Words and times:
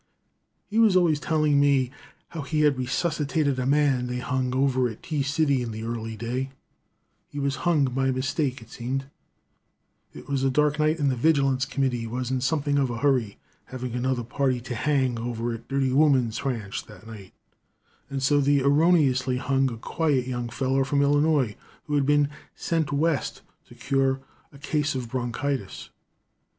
"He 0.65 0.79
was 0.79 0.95
always 0.95 1.19
telling 1.19 1.59
me 1.59 1.91
how 2.29 2.41
he 2.41 2.61
had 2.61 2.79
resuscitated 2.79 3.59
a 3.59 3.67
man 3.67 4.07
they 4.07 4.17
hung 4.17 4.51
over 4.55 4.89
at 4.89 5.03
T 5.03 5.21
City 5.21 5.61
in 5.61 5.69
the 5.69 5.83
early 5.83 6.15
day. 6.17 6.49
He 7.27 7.37
was 7.37 7.57
hung 7.69 7.85
by 7.85 8.09
mistake, 8.09 8.63
it 8.63 8.71
seemed. 8.71 9.05
It 10.11 10.27
was 10.27 10.43
a 10.43 10.49
dark 10.49 10.79
night 10.79 10.97
and 10.97 11.11
the 11.11 11.15
Vigilance 11.15 11.67
committee 11.67 12.07
was 12.07 12.31
in 12.31 12.41
something 12.41 12.79
of 12.79 12.89
a 12.89 12.97
hurry, 12.97 13.37
having 13.65 13.93
another 13.93 14.23
party 14.23 14.59
to 14.61 14.73
hang 14.73 15.19
over 15.19 15.53
at 15.53 15.67
Dirty 15.67 15.91
Woman's 15.93 16.43
ranch 16.43 16.87
that 16.87 17.05
night, 17.05 17.31
and 18.09 18.23
so 18.23 18.41
they 18.41 18.59
erroneously 18.59 19.37
hung 19.37 19.69
a 19.71 19.77
quiet 19.77 20.25
young 20.25 20.49
feller 20.49 20.83
from 20.83 21.03
Illinois, 21.03 21.55
who 21.83 21.93
had 21.93 22.07
been 22.07 22.31
sent 22.55 22.91
west 22.91 23.43
to 23.67 23.75
cure 23.75 24.19
a 24.51 24.57
case 24.57 24.95
of 24.95 25.09
bronchitis. 25.09 25.91